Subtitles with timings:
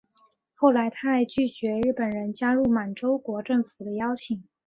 [0.55, 4.43] 后来他还曾拒绝日本人加入满洲国政府的邀请。